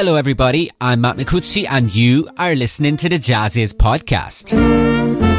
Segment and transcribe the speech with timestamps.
[0.00, 0.70] Hello, everybody.
[0.80, 5.29] I'm Matt Micucci, and you are listening to the JAZZIZ podcast.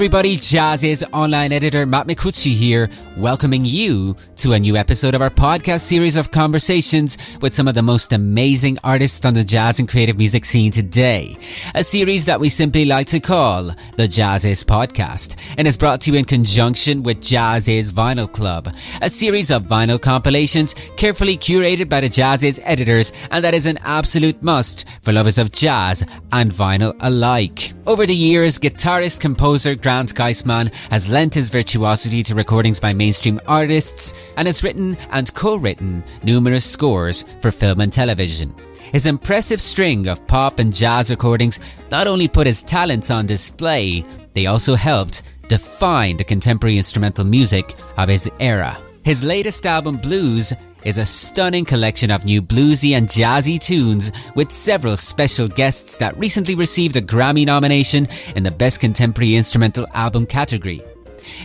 [0.00, 0.30] Everybody.
[0.38, 5.80] JAZZIZ online editor Matt Micucci here, welcoming you to a new episode of our podcast
[5.80, 10.16] series of conversations with some of the most amazing artists on the jazz and creative
[10.16, 11.36] music scene today.
[11.74, 13.64] A series that we simply like to call
[13.96, 19.10] the JAZZIZ Podcast and is brought to you in conjunction with JAZZIZ Vinyl Club, a
[19.10, 24.42] series of vinyl compilations carefully curated by the JAZZIZ editors and that is an absolute
[24.42, 27.74] must for lovers of jazz and vinyl alike.
[27.86, 33.40] Over the years, guitarist, composer Grant Geissman has lent his virtuosity to recordings by mainstream
[33.48, 38.54] artists and has written and co-written numerous scores for film and television.
[38.92, 41.58] His impressive string of pop and jazz recordings
[41.90, 47.74] not only put his talents on display, they also helped define the contemporary instrumental music
[47.96, 48.78] of his era.
[49.02, 50.52] His latest album, BLOOZ,
[50.84, 56.16] is a stunning collection of new bluesy and jazzy tunes with several special guests that
[56.16, 60.80] recently received a Grammy nomination in the Best Contemporary Instrumental Album category.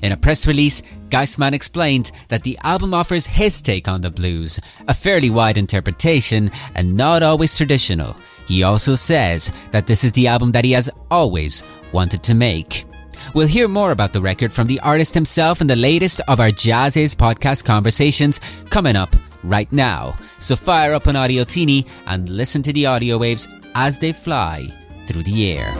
[0.02, 4.59] In a press release, Geissman explained that the album offers his take on the blues,
[4.88, 8.16] a fairly wide interpretation and not always traditional.
[8.47, 12.86] He also says that this is the album that he has always wanted to make.
[13.33, 16.50] We'll hear more about the record from the artist himself in the latest of our
[16.50, 19.16] JAZZIZ podcast conversations coming up
[19.48, 20.16] right now.
[20.40, 24.68] So fire up an Audio Teeny and listen to the audio waves as they fly
[25.06, 25.72] through the air.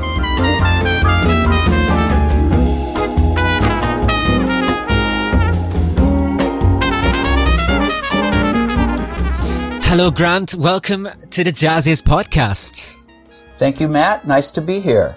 [9.96, 10.56] Hello, Grant.
[10.56, 12.98] Welcome to the JAZZIZ podcast.
[13.58, 14.28] Thank you, Matt.
[14.28, 15.14] Nice to be here.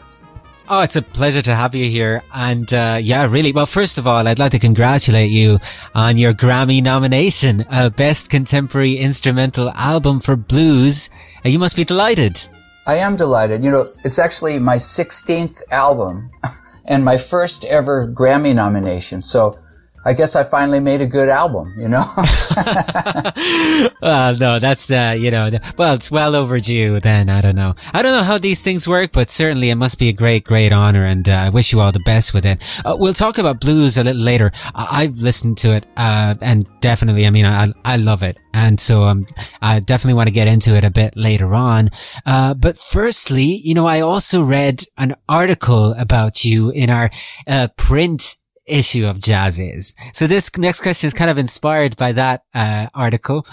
[0.70, 2.22] Oh, it's a pleasure to have you here.
[2.34, 3.52] And, uh, yeah, really.
[3.52, 5.58] Well, first of all, I'd like to congratulate you
[5.94, 11.08] on your Grammy nomination, uh, Best Contemporary Instrumental Album for BLOOZ.
[11.42, 12.46] Uh, you must be delighted.
[12.86, 13.64] I am delighted.
[13.64, 16.30] You know, it's actually my 16th album
[16.84, 19.22] and my first ever Grammy nomination.
[19.22, 19.54] So
[20.04, 22.04] I guess I finally made a good album, you know?
[24.00, 27.28] well, no, that's, uh, you know, well, it's well overdue then.
[27.28, 27.74] I don't know.
[27.92, 30.72] I don't know how these things work, but certainly it must be a great, great
[30.72, 31.04] honor.
[31.04, 32.62] And uh, I wish you all the best with it.
[32.84, 34.52] Uh, we'll talk about blues a little later.
[34.74, 38.38] I- have listened to it, uh, and definitely, I mean, I, I love it.
[38.52, 39.26] And so, um,
[39.62, 41.90] I definitely want to get into it a bit later on.
[42.26, 47.10] Uh, but firstly, you know, I also read an article about you in our,
[47.46, 48.36] uh, print
[48.68, 49.94] issue of JAZZIZ.
[50.14, 53.44] So this next question is kind of inspired by that uh, article.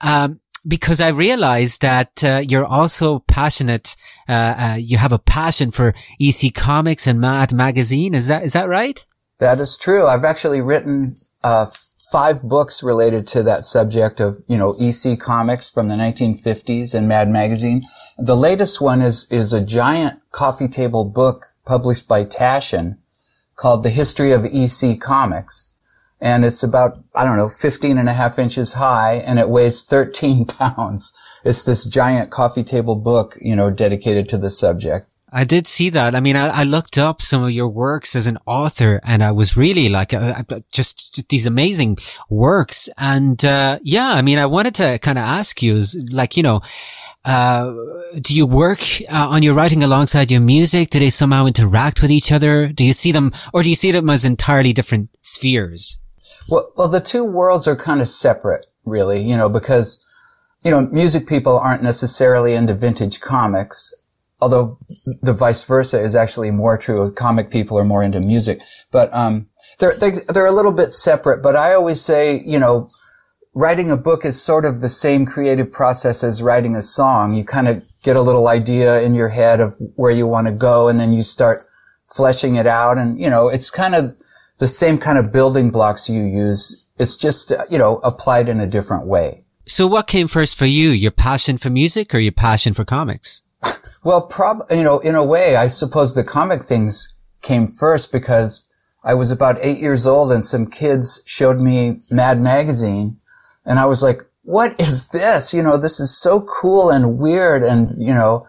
[0.00, 3.96] Um, because I realized that uh, you're also passionate.
[4.28, 8.14] Uh, uh you have a passion for EC Comics and Mad Magazine.
[8.14, 9.04] Is that is that right?
[9.38, 10.06] That is true.
[10.06, 11.66] I've actually written uh,
[12.12, 17.08] five books related to that subject of you know EC Comics from the 1950s and
[17.08, 17.82] Mad Magazine.
[18.18, 22.98] The latest one is is a giant coffee table book published by Taschen
[23.62, 25.74] called The History of EC Comics.
[26.20, 29.84] And it's about, I don't know, 15 and a half inches high and it weighs
[29.84, 31.16] 13 pounds.
[31.44, 35.08] It's this giant coffee table book, you know, dedicated to the subject.
[35.32, 36.16] I did see that.
[36.16, 39.32] I mean, I, I, looked up some of your works as an author and I
[39.32, 41.96] was really like, uh, uh just, these amazing
[42.28, 42.90] works.
[42.98, 46.42] And, uh, yeah, I mean, I wanted to kind of ask you is like, you
[46.42, 46.60] know,
[47.24, 47.72] uh,
[48.20, 50.90] do you work uh, on your writing alongside your music?
[50.90, 52.68] Do they somehow interact with each other?
[52.68, 55.98] Do you see them, or do you see them as entirely different spheres?
[56.50, 60.04] Well, well, the two worlds are kind of separate, really, you know, because,
[60.64, 63.94] you know, music people aren't necessarily into vintage comics,
[64.40, 64.78] although
[65.22, 67.12] the vice versa is actually more true.
[67.12, 68.58] Comic people are more into music,
[68.90, 69.46] but, um,
[69.78, 72.88] they're, they, are they are a little bit separate, but I always say, you know,
[73.54, 77.34] writing a book is sort of the same creative process as writing a song.
[77.34, 80.52] You kind of get a little idea in your head of where you want to
[80.52, 81.58] go and then you start
[82.06, 82.98] fleshing it out.
[82.98, 84.16] And, you know, it's kind of
[84.58, 86.90] the same kind of building blocks you use.
[86.98, 89.44] It's just, uh, you know, applied in a different way.
[89.66, 90.90] So what came first for you?
[90.90, 93.42] Your passion for music or your passion for comics?
[94.04, 98.72] well, prob, you know, in a way, I suppose the comic things came first because
[99.04, 103.18] I was about eight years old and some kids showed me Mad Magazine
[103.64, 105.54] and I was like, what is this?
[105.54, 107.62] You know, this is so cool and weird.
[107.62, 108.46] And, you know,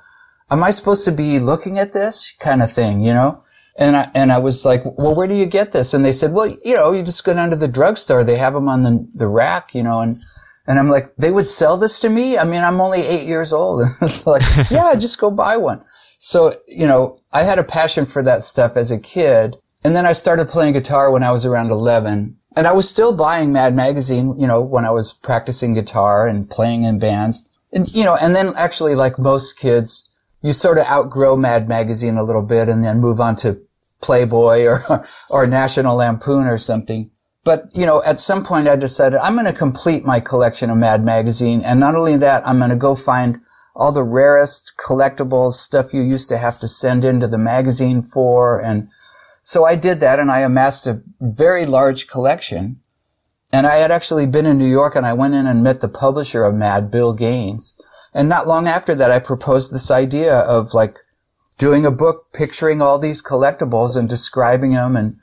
[0.50, 3.44] am I supposed to be looking at this kind of thing, you know?
[3.76, 5.94] And I, and I was like, well, where do you get this?
[5.94, 8.24] And they said, well, you know, you just go down to the drugstore.
[8.24, 10.14] They have them on the, the rack, you know, and,
[10.68, 12.38] and I'm like, they would sell this to me?
[12.38, 13.82] I mean, I'm only eight years old.
[13.82, 15.84] And it's like, yeah, just go buy one.
[16.20, 19.58] So, you know, I had a passion for that stuff as a kid.
[19.84, 22.38] And then I started playing guitar when I was around 11.
[22.56, 26.50] And I was still buying Mad Magazine, you know, when I was practicing guitar and
[26.50, 27.50] playing in bands.
[27.72, 30.10] And, you know, and then actually, like most kids,
[30.42, 33.60] you sort of outgrow Mad Magazine a little bit and then move on to
[34.02, 37.10] Playboy or, or National Lampoon or something.
[37.44, 40.78] But, you know, at some point I decided I'm going to complete my collection of
[40.78, 41.62] Mad Magazine.
[41.62, 43.40] And not only that, I'm going to go find
[43.76, 48.62] all the rarest collectibles, stuff you used to have to send into the magazine for.
[48.62, 48.88] And
[49.44, 52.80] so I did that and I amassed a very large collection.
[53.52, 55.90] And I had actually been in New York and I went in and met the
[55.90, 57.80] publisher of Mad, Bill Gaines.
[58.14, 60.98] And not long after that, I proposed this idea of like
[61.58, 65.18] doing a book picturing all these collectibles and describing them and,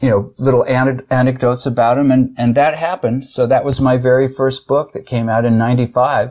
[0.00, 2.10] you know, little an- anecdotes about them.
[2.10, 3.26] And, and that happened.
[3.26, 6.30] So that was my very first book that came out in 95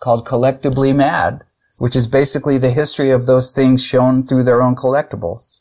[0.00, 1.40] called Collectively Mad,
[1.80, 5.60] which is basically the history of those things shown through their own collectibles.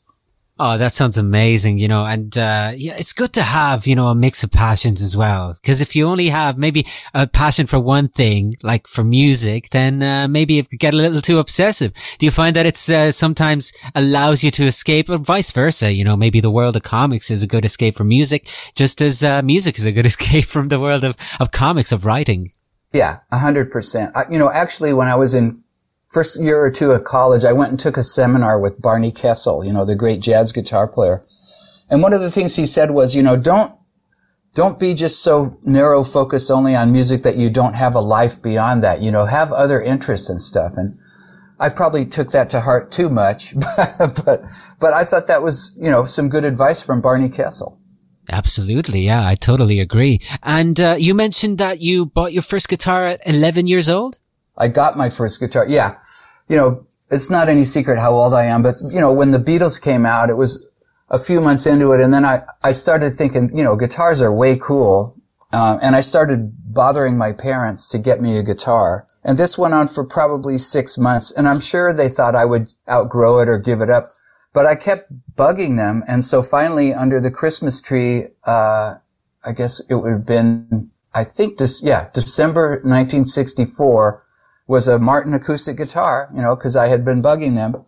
[0.66, 4.08] Oh, that sounds amazing, you know, and, uh, yeah, it's good to have, you know,
[4.08, 5.58] a mix of passions as well.
[5.62, 10.02] Cause if you only have maybe a passion for one thing, like for music, then,
[10.02, 11.92] uh, maybe it get a little too obsessive.
[12.18, 15.92] Do you find that it's, uh, sometimes allows you to escape or vice versa?
[15.92, 19.22] You know, maybe the world of comics is a good escape from music, just as,
[19.22, 22.54] uh, music is a good escape from the world of, of comics, of writing.
[22.94, 24.16] Yeah, a hundred percent.
[24.30, 25.63] You know, actually, when I was in
[26.14, 29.66] first year or two of college, I went and took a seminar with Barney Kessel,
[29.66, 31.26] you know, the great jazz guitar player.
[31.90, 33.76] And one of the things he said was, you know, don't,
[34.54, 38.42] don't be just so narrow focused only on music that you don't have a life
[38.42, 39.02] beyond that.
[39.02, 40.74] You know, have other interests and stuff.
[40.78, 40.96] And
[41.60, 43.56] I probably took that to heart too much,
[44.26, 44.42] but,
[44.80, 47.80] but, I thought that was, you know, some good advice from Barney Kessel.
[48.30, 49.02] Absolutely.
[49.02, 50.20] Yeah, I totally agree.
[50.44, 54.20] And, uh, you mentioned that you bought your first guitar at 11 years old?
[54.58, 55.66] I got my first guitar.
[55.68, 55.98] Yeah.
[56.48, 59.38] You know, it's not any secret how old I am, but you know, when the
[59.38, 60.70] Beatles came out, it was
[61.10, 62.02] a few months into it.
[62.02, 65.16] And then I, I started thinking, you know, guitars are way cool.
[65.52, 69.06] Um, and I started bothering my parents to get me a guitar.
[69.24, 71.32] And this went on for probably six months.
[71.32, 74.06] And I'm sure they thought I would outgrow it or give it up.
[74.52, 76.04] But I kept bugging them.
[76.08, 78.96] And so finally, under the Christmas tree, uh,
[79.46, 84.23] I guess it would have been, I think this, yeah, December 1964,
[84.74, 87.86] was a Martin acoustic guitar, you know, because I had been bugging them.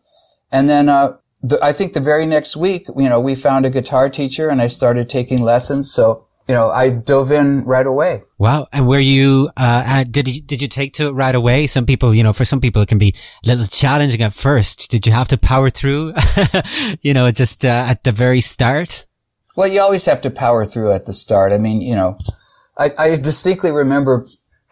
[0.52, 3.72] And then uh, the, I think the very next week, you know, we found a
[3.72, 5.92] guitar teacher and I started taking lessons.
[5.92, 8.22] So you know, I dove in right away.
[8.38, 8.68] Wow.
[8.72, 11.66] And were you, uh, did you, did you take to it right away?
[11.66, 14.92] Some people, you know, for some people it can be a little challenging at first.
[14.92, 16.14] Did you have to power through,
[17.02, 19.08] you know, just, uh, at the very start?
[19.56, 21.52] Well, you always have to power through at the start.
[21.52, 22.16] I mean, you know,
[22.78, 24.24] I, I distinctly remember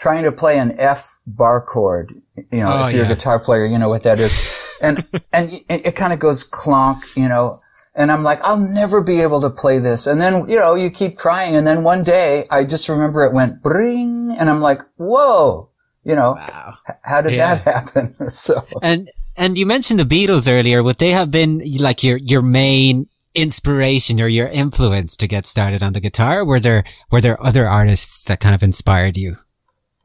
[0.04, 3.12] trying to play an F bar chord, you know, oh, if you're yeah.
[3.12, 4.34] a guitar player, you know what that is.
[4.82, 7.56] and, and it, it kind of goes clonk, you know,
[7.96, 10.06] and I'm like, I'll never be able to play this.
[10.06, 11.56] And then, you know, you keep trying.
[11.56, 15.70] And then one day I just remember it went bring and I'm like, whoa,
[16.04, 16.74] you know, wow.
[17.04, 17.56] how did yeah.
[17.56, 18.14] that happen?
[18.28, 20.84] so, and, and you mentioned the Beatles earlier.
[20.84, 25.82] Would they have been like your, your main inspiration or your influence to get started
[25.82, 26.44] on the guitar?
[26.44, 29.38] Were there, were there other artists that kind of inspired you?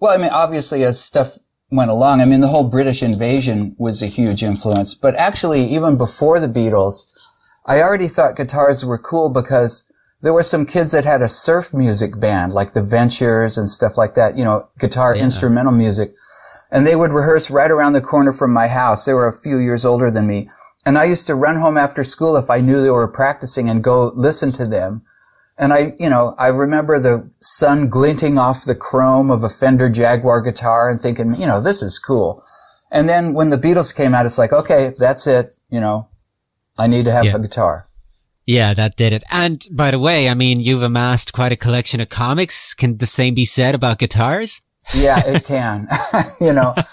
[0.01, 1.39] Well, I mean, obviously as stuff
[1.71, 5.99] went along, I mean, the whole British invasion was a huge influence, but actually even
[5.99, 7.11] before the Beatles,
[7.67, 11.73] I already thought guitars were cool because there were some kids that had a surf
[11.73, 15.23] music band, like the Ventures and stuff like that, you know, guitar yeah.
[15.23, 16.15] instrumental music.
[16.71, 19.05] And they would rehearse right around the corner from my house.
[19.05, 20.49] They were a few years older than me.
[20.85, 23.85] And I used to run home after school if I knew they were practicing and
[23.85, 25.03] go listen to them.
[25.59, 29.89] And I, you know, I remember the sun glinting off the chrome of a Fender
[29.89, 32.43] Jaguar guitar and thinking, you know, this is cool.
[32.91, 35.55] And then when the Beatles came out, it's like, okay, that's it.
[35.71, 36.09] You know,
[36.79, 37.37] I need to have yeah.
[37.37, 37.87] a guitar.
[38.47, 39.25] Yeah, that did it.
[39.31, 42.73] And by the way, I mean, you've amassed quite a collection of comics.
[42.73, 44.63] Can the same be said about guitars?
[44.95, 45.89] yeah, it can.
[46.41, 46.75] you know,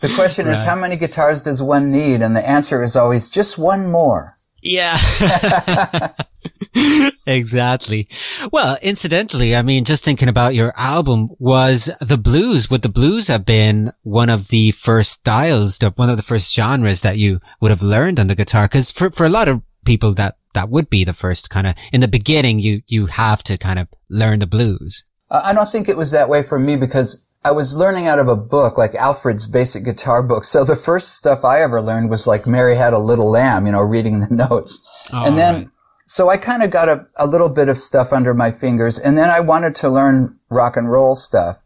[0.00, 0.54] the question right.
[0.54, 2.22] is how many guitars does one need?
[2.22, 4.34] And the answer is always just one more.
[4.62, 4.96] Yeah.
[7.26, 8.08] exactly.
[8.52, 12.70] Well, incidentally, I mean, just thinking about your album was the blues.
[12.70, 17.02] Would the blues have been one of the first styles, one of the first genres
[17.02, 18.68] that you would have learned on the guitar?
[18.68, 21.74] Cause for, for a lot of people that, that would be the first kind of,
[21.92, 25.04] in the beginning, you, you have to kind of learn the blues.
[25.30, 28.18] Uh, I don't think it was that way for me because I was learning out
[28.18, 30.42] of a book, like Alfred's basic guitar book.
[30.42, 33.72] So the first stuff I ever learned was like Mary Had a Little Lamb, you
[33.72, 35.08] know, reading the notes.
[35.12, 35.68] Oh, and then, right.
[36.06, 38.98] So I kind of got a, a little bit of stuff under my fingers.
[38.98, 41.62] And then I wanted to learn rock and roll stuff.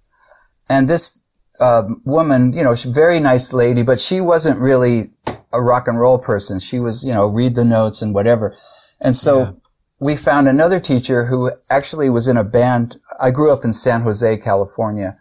[0.69, 1.25] And this
[1.61, 5.13] uh, woman, you know, she's a very nice lady, but she wasn't really
[5.53, 6.59] a rock and roll person.
[6.59, 8.57] She was, you know, read the notes and whatever.
[9.03, 9.53] And so yeah.
[9.99, 12.97] we found another teacher who actually was in a band.
[13.21, 15.19] I grew up in San Jose, California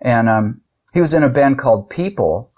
[0.00, 0.60] and um,
[0.92, 2.50] he was in a band called People,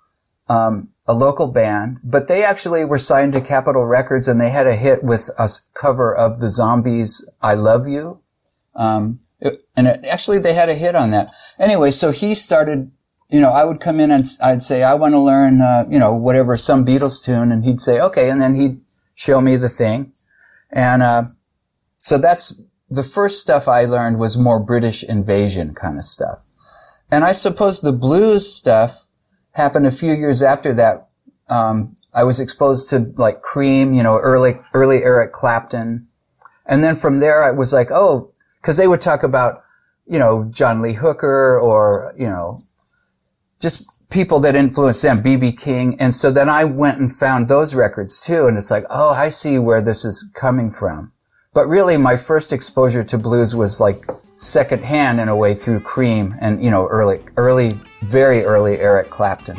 [0.49, 4.69] um, a local band, but they actually were signed to Capitol Records, and they had
[4.69, 8.21] a hit with a cover of the Zombies' "I Love You,"
[8.77, 11.31] um, it, and it, actually they had a hit on that.
[11.59, 12.93] Anyway, so he started.
[13.31, 15.99] You know, I would come in and I'd say, I want to learn, uh, you
[15.99, 17.53] know, whatever, some Beatles tune.
[17.53, 18.31] And he'd say, okay.
[18.31, 18.81] And then he'd
[19.15, 20.15] show me the thing.
[20.71, 21.25] And, uh,
[21.99, 26.39] so that's the first stuff I learned was more British invasion kind of stuff.
[27.11, 29.05] And I suppose the blues stuff
[29.53, 31.09] happened a few years after that.
[31.49, 36.07] Um, I was exposed to like Cream, you know, early, early Eric Clapton.
[36.67, 39.63] And then from there, I was like, oh, cause they would talk about,
[40.07, 42.59] you know, John Lee Hooker or, you know,
[43.61, 45.97] just people that influenced them, BB King.
[46.01, 48.47] And so then I went and found those records too.
[48.47, 51.13] And it's like, oh, I see where this is coming from.
[51.55, 54.05] But really my first exposure to blues was like
[54.39, 59.11] second hand in a way through Cream and, you know, early, early, very early Eric
[59.11, 59.57] Clapton.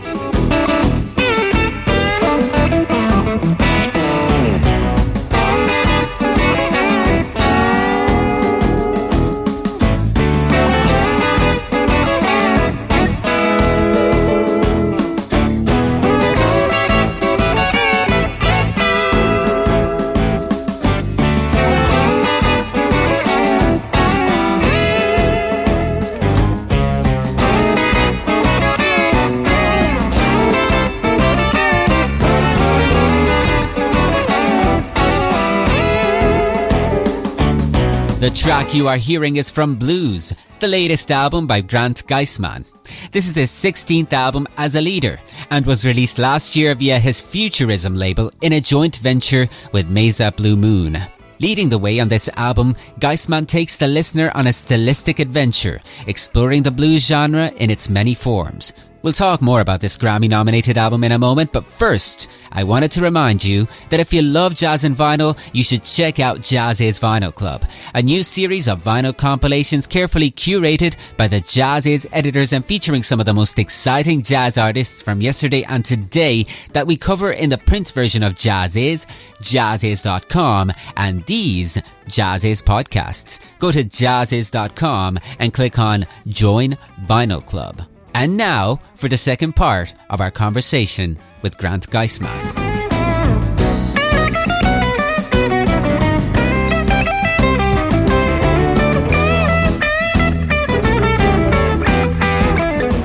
[38.30, 42.64] The track you are hearing is from BLOOZ, the latest album by Grant Geissman.
[43.12, 45.20] This is his 16th album as a leader
[45.50, 50.32] and was released last year via his Futurism label in a joint venture with Mesa
[50.32, 51.00] Blue Moon.
[51.40, 56.62] Leading the way on this album, Geissman takes the listener on a stylistic adventure, exploring
[56.62, 61.06] the blues genre in its many forms, We'll talk more about this Grammy nominated album
[61.06, 64.84] in a moment, but first, I wanted to remind you that if you love jazz
[64.84, 67.63] and vinyl, you should check out JAZZIZ Vinyl Club,
[67.96, 73.22] a new series of vinyl compilations carefully curated by the JAZZIZ editors and featuring some
[73.22, 77.58] of the most exciting jazz artists from yesterday and today that we cover in the
[77.58, 79.06] print version of Jazz Is,
[79.41, 83.46] jazziz.com, and these JAZZIZ podcasts.
[83.60, 87.82] Go to jazziz.com and click on Join Vinyl Club.
[88.20, 92.28] And now for the second part of our conversation with Grant Geissman.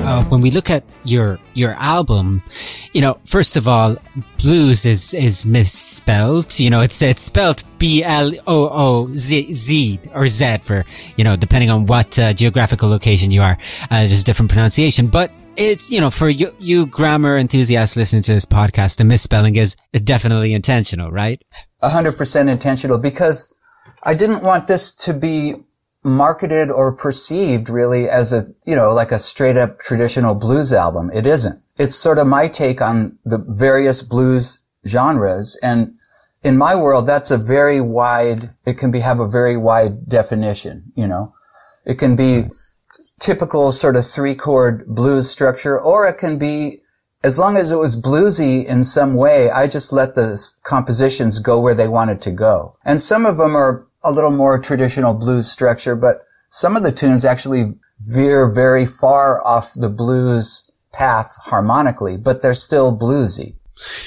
[0.03, 2.43] Uh, when we look at your your album,
[2.95, 3.97] you know, first of all,
[4.37, 6.57] blues is is misspelled.
[6.57, 10.85] You know, it's it's spelled B L O O Z Z or Z for
[11.17, 13.57] you know, depending on what uh, geographical location you are.
[13.91, 18.33] Uh, there's different pronunciation, but it's you know for you you grammar enthusiasts listening to
[18.33, 19.75] this podcast, the misspelling is
[20.05, 21.43] definitely intentional, right?
[21.81, 23.53] A hundred percent intentional because
[24.03, 25.55] I didn't want this to be
[26.01, 31.11] marketed or perceived really as a, you know, like a straight up traditional blues album.
[31.13, 31.61] It isn't.
[31.77, 35.59] It's sort of my take on the various blues genres.
[35.61, 35.95] And
[36.43, 40.91] in my world, that's a very wide, it can be, have a very wide definition,
[40.95, 41.33] you know.
[41.85, 42.45] It can be
[43.19, 46.81] typical sort of three chord blues structure, or it can be,
[47.23, 51.59] as long as it was bluesy in some way, I just let the compositions go
[51.59, 52.75] where they wanted to go.
[52.85, 56.91] And some of them are a little more traditional blues structure, but some of the
[56.91, 63.55] tunes actually veer very far off the blues path harmonically, but they're still bluesy.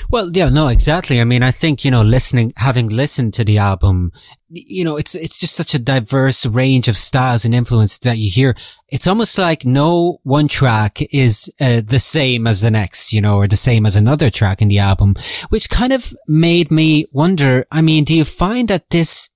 [0.09, 1.21] Well, yeah, no, exactly.
[1.21, 4.13] I mean, I think, you know, listening, having listened to the album,
[4.49, 8.31] you know, it's, it's just such a diverse range of styles and influence that you
[8.31, 8.57] hear.
[8.89, 13.37] It's almost like no one track is uh, the same as the next, you know,
[13.37, 15.17] or the same as another track in the album,
[15.51, 19.31] which kind of made me wonder, I mean, do you find that this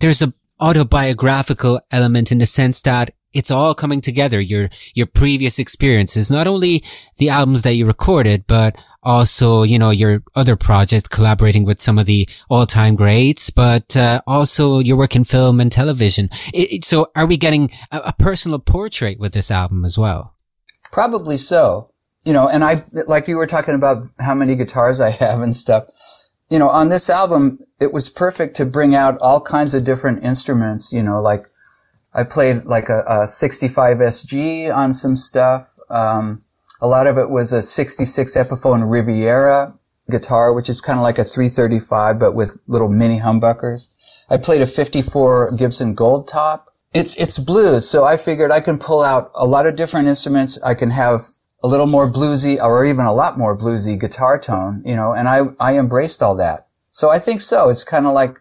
[0.00, 4.40] there's a autobiographical element in the sense that it's all coming together.
[4.40, 6.82] Your, your previous experiences, not only
[7.18, 11.98] the albums that you recorded, but also, you know, your other projects collaborating with some
[11.98, 16.28] of the all-time greats, but uh, also your work in film and television.
[16.52, 20.36] It, it, so are we getting a, a, personal portrait with this album as well?
[20.92, 21.90] Probably so.
[22.24, 25.56] You know, and I, like you were talking about how many guitars I have and
[25.56, 25.84] stuff.
[26.50, 30.22] You know, on this album, it was perfect to bring out all kinds of different
[30.22, 31.44] instruments, you know, like
[32.14, 35.68] I played like a, a 65 SG on some stuff.
[35.88, 36.44] Um,
[36.80, 39.74] a lot of it was a 66 Epiphone Riviera
[40.10, 43.94] guitar, which is kind of like a 335, but with little mini humbuckers.
[44.28, 46.66] I played a 54 Gibson Gold Top.
[46.92, 47.88] It's, it's blues.
[47.88, 50.60] So I figured I can pull out a lot of different instruments.
[50.62, 51.22] I can have
[51.62, 55.28] a little more bluesy or even a lot more bluesy guitar tone, you know, and
[55.28, 56.66] I, I embraced all that.
[56.90, 57.68] So I think so.
[57.68, 58.40] It's kind of like,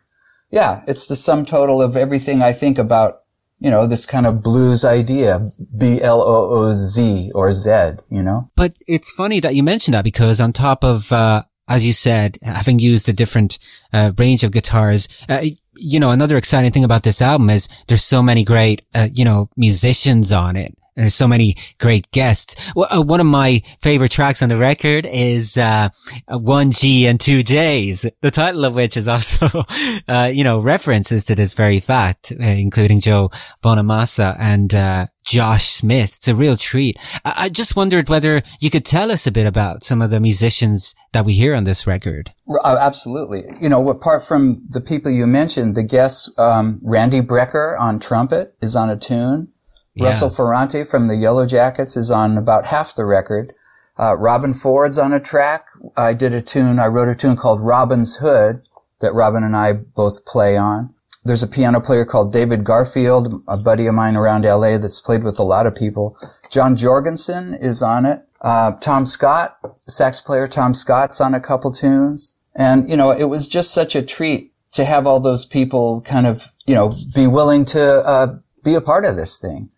[0.52, 3.22] yeah, it's the sum total of everything I think about,
[3.60, 5.42] you know, this kind of blues idea,
[5.78, 7.72] B-L-O-O-Z or Z,
[8.10, 8.50] you know?
[8.56, 12.38] But it's funny that you mentioned that because on top of, uh, as you said,
[12.42, 13.60] having used a different
[13.94, 15.44] uh, range of guitars, uh,
[15.76, 19.24] you know, another exciting thing about this album is there's so many great, uh, you
[19.26, 20.76] know, musicians on it.
[21.00, 22.74] There's so many great guests.
[22.76, 25.88] Uh, one of my favorite tracks on the record is uh,
[26.28, 28.06] one G and two J's.
[28.20, 29.64] The title of which is also,
[30.10, 33.30] uh, you know, references to this very fact, uh, including Joe
[33.64, 36.18] Bonamassa and uh, Josh Smith.
[36.18, 36.98] It's a real treat.
[37.24, 40.20] I-, I just wondered whether you could tell us a bit about some of the
[40.20, 42.34] musicians that we hear on this record.
[42.50, 43.44] Uh, absolutely.
[43.62, 48.56] You know, apart from the people you mentioned, the guests, um, Randy Brecker on trumpet
[48.62, 49.54] is on a tune.
[50.00, 50.06] Yeah.
[50.06, 53.54] Russell Ferrante from the Yellowjackets is on about half the record.
[53.98, 55.66] Uh, Robben Ford's on a track.
[55.98, 58.62] I did a tune, I wrote a tune called Robin's Hood
[59.02, 60.94] that Robben and I both play on.
[61.26, 65.24] There's a piano player called David Garfield, a buddy of mine around LA that's played
[65.24, 66.18] with a lot of people.
[66.50, 68.22] John Jorgensen is on it.
[68.42, 72.38] Uh, Tom Scott, sax player Tom Scott's on a couple tunes.
[72.56, 76.26] And, you know, it was just such a treat to have all those people kind
[76.26, 79.70] of, you know, be willing to, uh, be a part of this thing.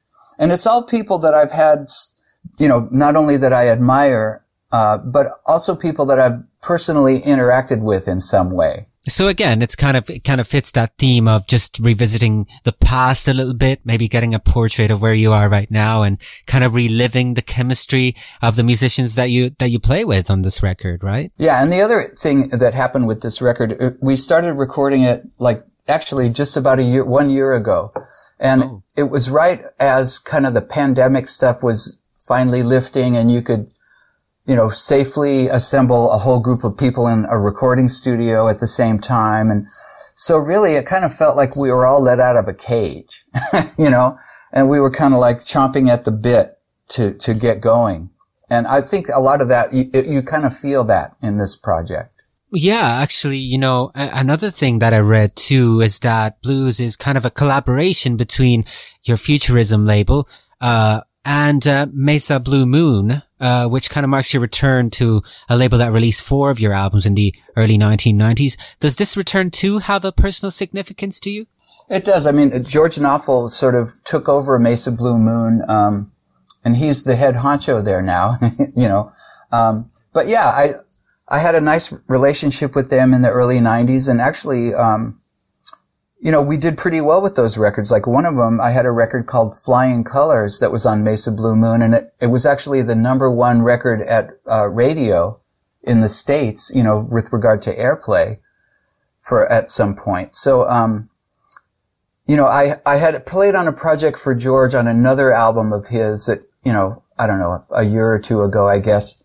[0.41, 1.86] And it's all people that I've had,
[2.60, 7.81] you know, not only that I admire, uh, but also people that I've personally interacted
[7.81, 8.88] with in some way.
[9.03, 12.71] So again, it's kind of, it kind of fits that theme of just revisiting the
[12.71, 16.19] past a little bit, maybe getting a portrait of where you are right now and
[16.47, 20.41] kind of reliving the chemistry of the musicians that you, that you play with on
[20.41, 21.32] this record, right?
[21.38, 21.62] Yeah.
[21.62, 25.63] And the other thing that happened with this record, uh, we started recording it like
[25.88, 27.91] actually just about a year, one year ago.
[28.41, 28.84] And oh.
[28.97, 33.73] it was right as kind of the pandemic stuff was finally lifting and you could,
[34.45, 38.67] you know, safely assemble a whole group of people in a recording studio at the
[38.67, 39.51] same time.
[39.51, 39.67] And
[40.15, 43.23] so really it kind of felt like we were all let out of a cage,
[43.77, 44.17] you know,
[44.51, 46.58] and we were kind of like chomping at the bit
[46.89, 48.10] to, to get going.
[48.49, 51.56] And I think a lot of that, you, you kind of feel that in this
[51.56, 52.11] project.
[52.53, 57.17] Yeah, actually, you know, another thing that I read too is that blues is kind
[57.17, 58.65] of a collaboration between
[59.03, 60.27] your futurism label,
[60.59, 65.55] uh, and, uh, Mesa Blue Moon, uh, which kind of marks your return to a
[65.55, 68.57] label that released four of your albums in the early 1990s.
[68.79, 71.45] Does this return too have a personal significance to you?
[71.89, 72.25] It does.
[72.25, 76.11] I mean, George Knopfler sort of took over Mesa Blue Moon, um,
[76.65, 78.37] and he's the head honcho there now,
[78.75, 79.11] you know.
[79.51, 80.75] Um, but yeah, I,
[81.32, 85.22] I had a nice relationship with them in the early 90s and actually, um,
[86.20, 87.89] you know, we did pretty well with those records.
[87.89, 91.32] Like one of them, I had a record called Flying Colors that was on Mesa
[91.32, 95.39] Blue Moon and it, it was actually the number one record at uh, radio
[95.84, 98.38] in the States, you know, with regard to airplay
[99.22, 100.36] for at some point.
[100.36, 101.10] So, um,
[102.28, 105.88] you know, I, I had played on a project for George on another album of
[105.88, 109.24] his that, you know, I don't know, a year or two ago, I guess.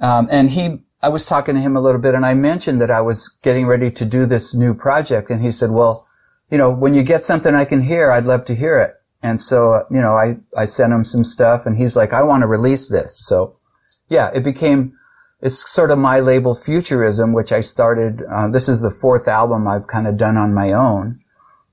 [0.00, 2.90] Um, and he I was talking to him a little bit and I mentioned that
[2.90, 5.30] I was getting ready to do this new project.
[5.30, 6.04] And he said, well,
[6.50, 8.96] you know, when you get something I can hear, I'd love to hear it.
[9.22, 12.24] And so, uh, you know, I, I sent him some stuff and he's like, I
[12.24, 13.24] want to release this.
[13.24, 13.52] So
[14.08, 14.98] yeah, it became,
[15.40, 19.68] it's sort of my label Futurism, which I started, uh, this is the fourth album
[19.68, 21.14] I've kind of done on my own.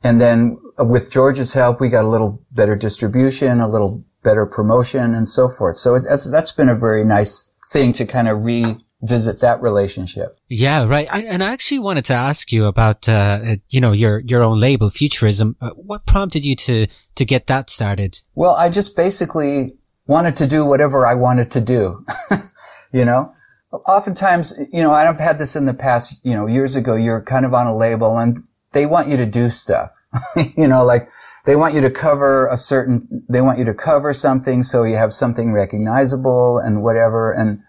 [0.04, 4.46] And then uh, with George's help, we got a little better distribution, a little better
[4.46, 5.78] promotion and so forth.
[5.78, 10.38] So that's been a very nice thing to kind of re, visit that relationship.
[10.48, 11.08] Yeah, right.
[11.12, 13.40] I, and I actually wanted to ask you about, uh,
[13.70, 15.56] you know, your, your own label, Futurism.
[15.62, 18.22] Uh, what prompted you to, to get that started?
[18.34, 22.06] Well, I just basically wanted to do whatever I wanted to do.
[22.94, 23.34] you know,
[23.72, 27.46] oftentimes, you know, I've had this in the past, you know, years ago, you're kind
[27.46, 29.92] of on a label and they want you to do stuff,
[30.58, 31.10] you know, like,
[31.46, 34.96] they want you to cover a certain, they want you to cover something so you
[34.96, 37.34] have something recognizable and whatever.
[37.34, 37.62] And,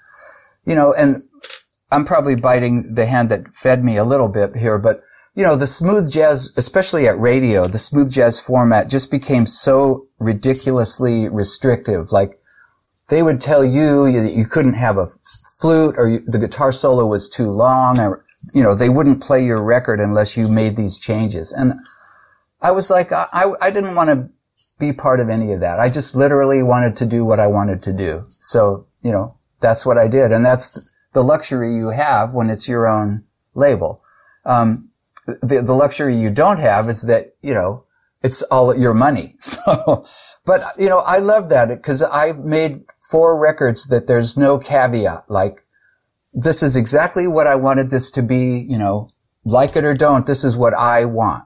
[0.66, 1.16] you know, and
[1.90, 5.00] I'm probably biting the hand that fed me a little bit here, but
[5.35, 10.07] you know, the smooth jazz, especially at radio, the smooth jazz format just became so
[10.18, 12.12] ridiculously restrictive.
[12.12, 12.38] Like,
[13.09, 15.09] they would tell you that you couldn't have a
[15.61, 18.24] flute or you, the guitar solo was too long or,
[18.55, 21.53] you know, they wouldn't play your record unless you made these changes.
[21.53, 21.74] And
[22.62, 24.31] I was like, I, I didn't want to
[24.79, 25.81] be part of any of that.
[25.81, 28.24] I just literally wanted to do what I wanted to do.
[28.29, 30.31] So, you know, that's what I did.
[30.31, 33.24] And that's the luxury you have when it's your own
[33.55, 34.03] label.
[34.44, 34.90] Um,
[35.27, 37.85] the, the luxury you don't have is that, you know,
[38.22, 39.37] it's all your money.
[39.64, 40.05] So,
[40.46, 45.31] but, you know, I love that because I made four records that there's no caveat.
[45.31, 45.64] Like,
[46.35, 49.09] this is exactly what I wanted this to be, you know,
[49.46, 50.27] like it or don't.
[50.27, 51.44] This is what I want.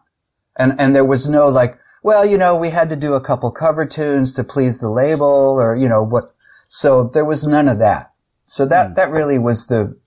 [0.57, 3.53] And, and there was no like, well, you know, we had to do a couple
[3.53, 6.25] cover tunes to please the label or, you know, what.
[6.69, 8.13] So there was none of that.
[8.45, 8.95] So that, mm.
[8.95, 9.99] that really was the,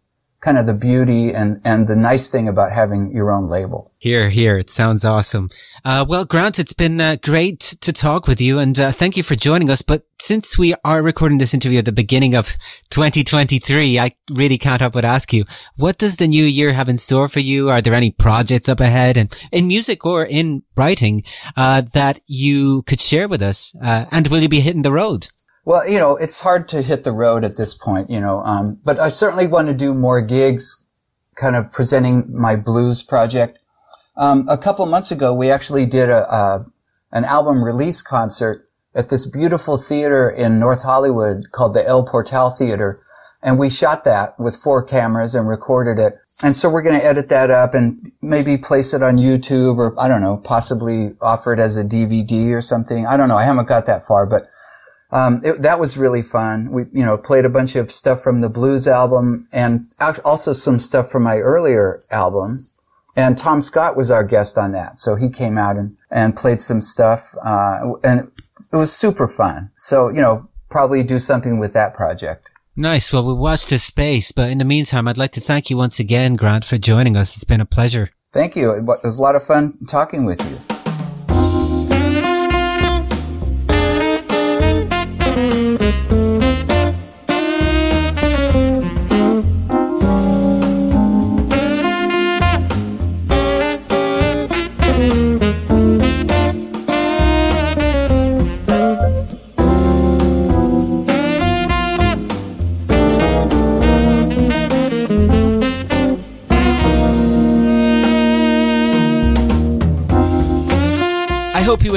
[0.42, 3.92] kind of the beauty and, and the nice thing about having your own label.
[4.00, 4.58] Here, here.
[4.58, 5.50] It sounds awesome.
[5.86, 9.22] Uh, well, Grant, it's been uh, great to talk with you and uh, thank you
[9.22, 9.84] for joining us.
[9.84, 12.56] But since we are recording this interview at the beginning of
[12.90, 15.46] 2023, I really can't help but ask you,
[15.78, 17.70] what does the new year have in store for you?
[17.70, 21.24] Are there any projects up ahead and in music or in writing,
[21.56, 23.76] uh, that you could share with us?
[23.84, 25.28] Uh, and will you be hitting the road?
[25.64, 28.80] Well, you know, it's hard to hit the road at this point, you know, um,
[28.84, 30.88] but I certainly want to do more gigs,
[31.36, 33.60] kind of presenting my blues project.
[34.18, 36.66] Um, a couple months ago, we actually did a, a,
[37.12, 42.50] an album release concert at this beautiful theater in North Hollywood called the El Portal
[42.50, 43.00] Theater.
[43.44, 46.14] And we shot that with four cameras and recorded it.
[46.44, 50.00] And so we're going to edit that up and maybe place it on YouTube or
[50.00, 53.08] I don't know, possibly offer it as a DVD or something.
[53.08, 53.38] I don't know.
[53.38, 54.48] I haven't got that far, but
[55.12, 56.72] um, it, that was really fun.
[56.72, 59.82] We, you know, played a bunch of stuff from the blues album and
[60.24, 62.78] also some stuff from my earlier albums.
[63.16, 64.98] And Tom Scott was our guest on that.
[64.98, 67.36] So he came out and, and played some stuff.
[67.44, 68.32] Uh, and
[68.72, 69.72] it was super fun.
[69.76, 72.50] So, you know, probably do something with that project.
[72.78, 73.12] Nice.
[73.12, 76.00] Well, we watched this space, but in the meantime, I'd like to thank you once
[76.00, 77.36] again, Grant, for joining us.
[77.36, 78.10] It's been a pleasure.
[78.32, 78.72] Thank you.
[78.72, 80.81] It was a lot of fun talking with you.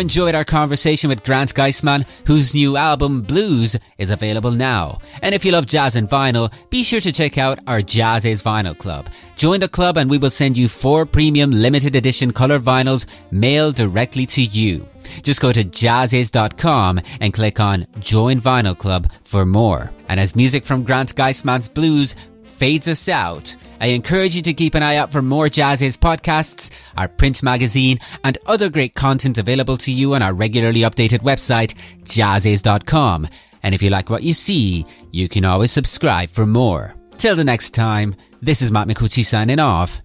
[0.05, 4.99] Enjoyed our conversation with Grant Geissman, whose new album BLOOZ is available now.
[5.23, 8.77] And if you love jazz and vinyl, be sure to check out our JAZZIZ Vinyl
[8.77, 9.09] Club.
[9.35, 13.77] Join the club and we will send you four premium limited edition color vinyls mailed
[13.77, 14.87] directly to you.
[15.23, 19.90] Just go to jazziz.com and click on Join Vinyl Club for more.
[20.09, 22.14] And as music from Grant Geissman's BLOOZ
[22.55, 26.71] fades us out, I encourage you to keep an eye out for more JAZZIZ podcasts,
[26.97, 31.75] our print magazine, and other great content available to you on our regularly updated website,
[32.05, 33.29] jazziz.com.
[33.62, 36.95] And if you like what you see, you can always subscribe for more.
[37.19, 40.03] Till the next time, this is Matt Micucci signing off.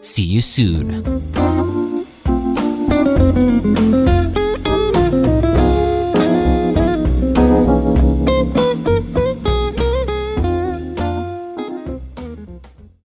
[0.00, 1.04] See you soon.